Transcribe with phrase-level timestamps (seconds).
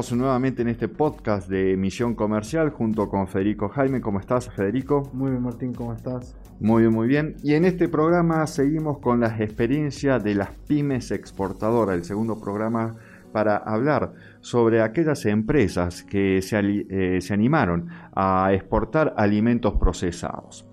[0.00, 4.00] Estamos nuevamente en este podcast de Misión Comercial junto con Federico Jaime.
[4.00, 5.10] ¿Cómo estás, Federico?
[5.12, 6.34] Muy bien, Martín, ¿cómo estás?
[6.58, 7.36] Muy bien, muy bien.
[7.42, 12.96] Y en este programa seguimos con las experiencias de las pymes exportadoras, el segundo programa
[13.30, 20.69] para hablar sobre aquellas empresas que se, eh, se animaron a exportar alimentos procesados.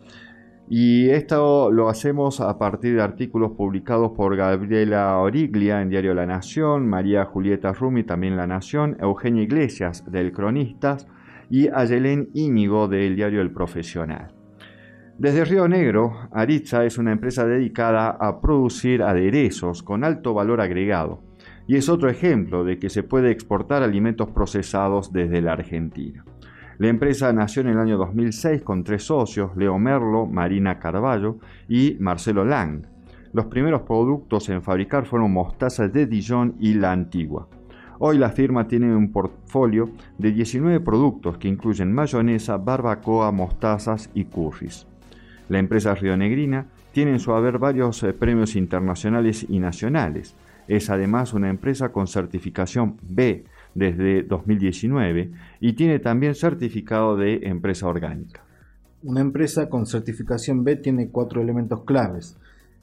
[0.69, 6.25] Y esto lo hacemos a partir de artículos publicados por Gabriela Origlia en Diario La
[6.25, 11.07] Nación, María Julieta Rumi también La Nación, Eugenia Iglesias del Cronistas
[11.49, 14.33] y Ayelén Íñigo del Diario El Profesional.
[15.17, 21.23] Desde Río Negro, Aritza es una empresa dedicada a producir aderezos con alto valor agregado
[21.65, 26.25] y es otro ejemplo de que se puede exportar alimentos procesados desde la Argentina.
[26.79, 31.97] La empresa nació en el año 2006 con tres socios, Leo Merlo, Marina Carballo y
[31.99, 32.85] Marcelo Lang.
[33.33, 37.47] Los primeros productos en fabricar fueron mostazas de Dijon y la Antigua.
[37.97, 44.25] Hoy la firma tiene un portfolio de 19 productos que incluyen mayonesa, barbacoa, mostazas y
[44.25, 44.85] curries.
[45.49, 50.35] La empresa rionegrina tiene en su haber varios eh, premios internacionales y nacionales.
[50.67, 53.45] Es además una empresa con certificación B
[53.77, 58.41] desde 2019 y tiene también certificado de empresa orgánica.
[59.03, 62.37] Una empresa con certificación B tiene cuatro elementos claves.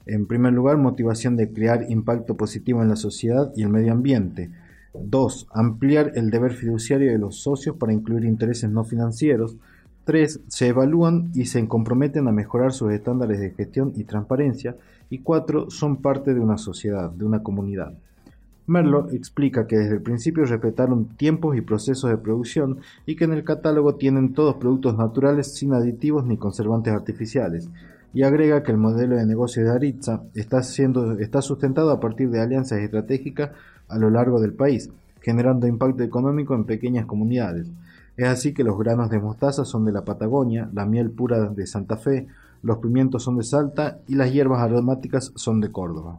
[0.05, 4.51] En primer lugar, motivación de crear impacto positivo en la sociedad y el medio ambiente.
[4.93, 5.47] 2.
[5.51, 9.57] Ampliar el deber fiduciario de los socios para incluir intereses no financieros.
[10.05, 10.43] 3.
[10.47, 14.77] Se evalúan y se comprometen a mejorar sus estándares de gestión y transparencia.
[15.09, 15.69] Y 4.
[15.69, 17.93] Son parte de una sociedad, de una comunidad.
[18.67, 23.33] Merlo explica que desde el principio respetaron tiempos y procesos de producción y que en
[23.33, 27.69] el catálogo tienen todos productos naturales sin aditivos ni conservantes artificiales,
[28.15, 32.31] y agrega que el modelo de negocio de Aritza está, siendo, está sustentado a partir
[32.31, 33.51] de alianzas estratégicas
[33.87, 34.89] a lo largo del país,
[35.21, 37.67] generando impacto económico en pequeñas comunidades.
[38.17, 41.67] Es así que los granos de mostaza son de la Patagonia, la miel pura de
[41.67, 42.27] Santa Fe,
[42.63, 46.17] los pimientos son de Salta y las hierbas aromáticas son de Córdoba.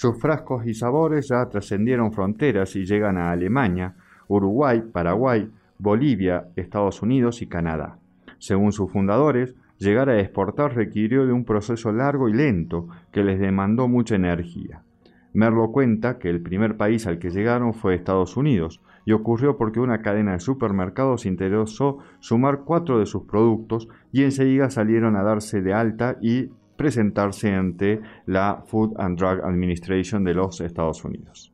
[0.00, 3.96] Sus frascos y sabores ya trascendieron fronteras y llegan a Alemania,
[4.28, 7.98] Uruguay, Paraguay, Bolivia, Estados Unidos y Canadá.
[8.38, 13.40] Según sus fundadores, llegar a exportar requirió de un proceso largo y lento que les
[13.40, 14.84] demandó mucha energía.
[15.32, 19.80] Merlo cuenta que el primer país al que llegaron fue Estados Unidos, y ocurrió porque
[19.80, 25.60] una cadena de supermercados interesó sumar cuatro de sus productos y enseguida salieron a darse
[25.60, 31.52] de alta y presentarse ante la Food and Drug Administration de los Estados Unidos.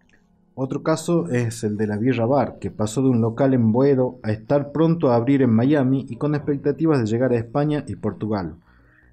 [0.55, 4.19] Otro caso es el de la Birra Bar, que pasó de un local en Boedo
[4.23, 7.97] a estar pronto a abrir en Miami y con expectativas de llegar a España y
[7.97, 8.55] Portugal.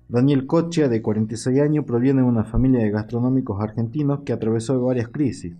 [0.09, 5.07] Daniel Cochia, de 46 años, proviene de una familia de gastronómicos argentinos que atravesó varias
[5.07, 5.55] crisis.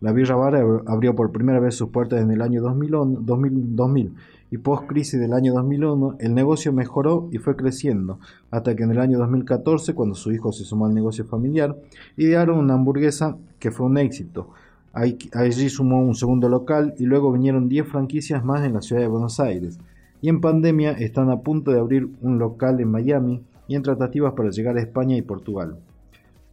[0.00, 4.14] La Birra Bar abrió por primera vez sus puertas en el año 2000, 2000
[4.50, 8.18] y post-crisis del año 2001, el negocio mejoró y fue creciendo,
[8.50, 11.76] hasta que en el año 2014, cuando su hijo se sumó al negocio familiar,
[12.16, 14.48] idearon una hamburguesa que fue un éxito.
[14.92, 19.08] Allí sumó un segundo local y luego vinieron 10 franquicias más en la ciudad de
[19.08, 19.78] Buenos Aires.
[20.20, 24.32] Y en pandemia están a punto de abrir un local en Miami y en tratativas
[24.32, 25.76] para llegar a España y Portugal.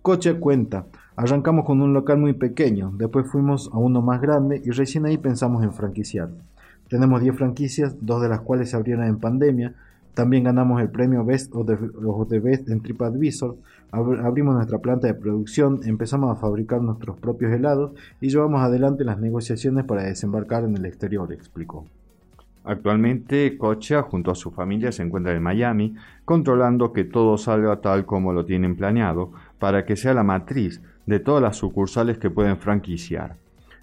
[0.03, 0.85] Coche cuenta,
[1.17, 5.17] arrancamos con un local muy pequeño, después fuimos a uno más grande y recién ahí
[5.17, 6.29] pensamos en franquiciar.
[6.89, 9.73] Tenemos 10 franquicias, dos de las cuales se abrieron en pandemia.
[10.13, 11.67] También ganamos el premio Best of
[12.29, 13.57] the, Best en TripAdvisor.
[13.91, 17.91] abrimos nuestra planta de producción, empezamos a fabricar nuestros propios helados
[18.21, 21.85] y llevamos adelante las negociaciones para desembarcar en el exterior, explicó.
[22.63, 25.95] Actualmente, Cocha, junto a su familia, se encuentra en Miami,
[26.25, 31.19] controlando que todo salga tal como lo tienen planeado, para que sea la matriz de
[31.19, 33.37] todas las sucursales que pueden franquiciar.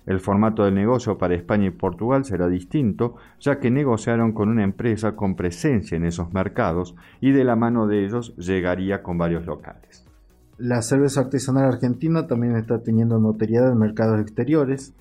[0.07, 4.62] El formato del negocio para España y Portugal será distinto, ya que negociaron con una
[4.62, 9.47] empresa con presencia en esos mercados y de la mano de ellos llegaría con varios
[9.47, 10.05] locales.
[10.59, 14.93] La cerveza artesanal argentina también está teniendo notoriedad en mercados exteriores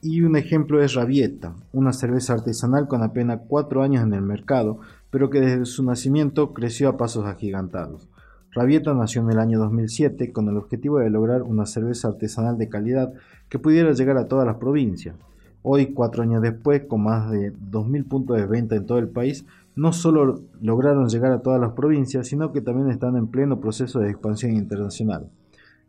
[0.00, 4.80] y un ejemplo es Rabieta, una cerveza artesanal con apenas cuatro años en el mercado,
[5.10, 8.08] pero que desde su nacimiento creció a pasos agigantados.
[8.56, 12.70] Rabieta nació en el año 2007 con el objetivo de lograr una cerveza artesanal de
[12.70, 13.12] calidad
[13.50, 15.14] que pudiera llegar a todas las provincias.
[15.60, 19.44] Hoy, cuatro años después, con más de 2.000 puntos de venta en todo el país,
[19.74, 24.00] no solo lograron llegar a todas las provincias, sino que también están en pleno proceso
[24.00, 25.28] de expansión internacional.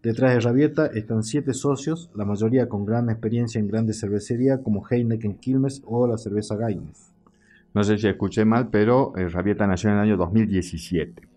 [0.04, 4.86] Detrás de Rabieta están siete socios, la mayoría con gran experiencia en grandes cervecerías como
[4.86, 7.14] Heineken, Quilmes o la cerveza Gaines.
[7.74, 11.37] No sé si escuché mal, pero eh, Rabieta nació en el año 2017.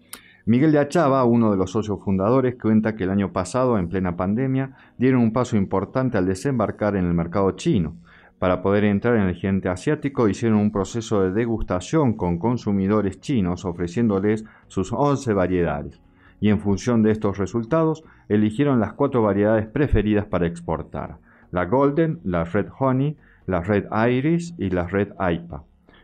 [0.51, 4.17] Miguel de Achava, uno de los socios fundadores, cuenta que el año pasado, en plena
[4.17, 7.95] pandemia, dieron un paso importante al desembarcar en el mercado chino.
[8.41, 13.65] Para poder entrar en el gigante asiático hicieron un proceso de degustación con consumidores chinos
[13.65, 16.01] ofreciéndoles sus 11 variedades
[16.41, 21.19] y en función de estos resultados eligieron las cuatro variedades preferidas para exportar,
[21.53, 23.17] la Golden, la Red Honey,
[23.47, 25.63] la Red Iris y la Red Aipa.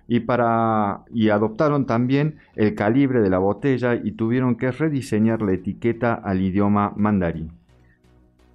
[0.08, 5.53] Y, para, y adoptaron también el calibre de la botella y tuvieron que rediseñar la
[5.53, 7.50] etiqueta al idioma mandarín.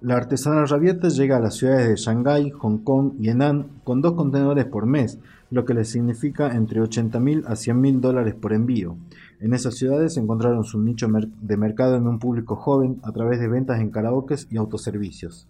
[0.02, 4.14] La artesana Rabieta llega a las ciudades de Shanghái, Hong Kong y Henan con dos
[4.14, 5.20] contenedores por mes,
[5.52, 8.96] lo que le significa entre 80 mil a 100 mil dólares por envío.
[9.38, 11.06] En esas ciudades encontraron su nicho
[11.40, 15.46] de mercado en un público joven a través de ventas en karaokes y autoservicios.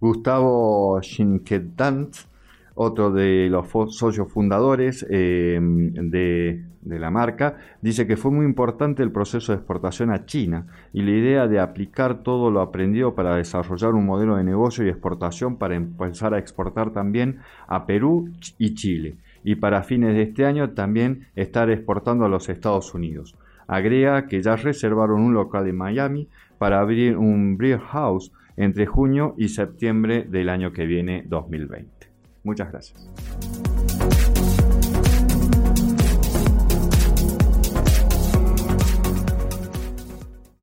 [0.00, 2.14] Gustavo Shinkedant,
[2.74, 9.02] otro de los socios fundadores em, de, de, la marca, dice que fue muy importante
[9.02, 13.36] el proceso de exportación a China y la idea de aplicar todo lo aprendido para
[13.36, 18.74] desarrollar un modelo de negocio y exportación para empezar a exportar también a Perú y
[18.74, 23.36] Chile y para fines de este año también estar exportando a los Estados Unidos.
[23.66, 26.28] Agrega que ya reservaron un local en Miami
[26.58, 32.09] para abrir un beer house entre junio y septiembre del año que viene 2020.
[32.44, 33.10] Muchas gracias.